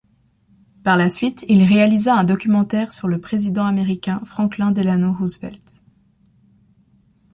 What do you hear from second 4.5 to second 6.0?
Delano Roosevelt.